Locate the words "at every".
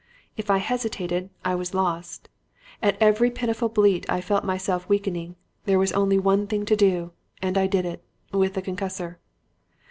2.81-3.29